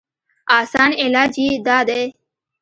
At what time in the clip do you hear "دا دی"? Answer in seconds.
1.65-2.03